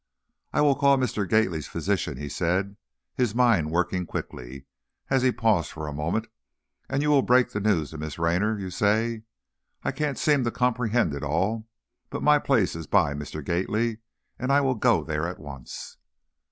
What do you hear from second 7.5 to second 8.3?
the news to Miss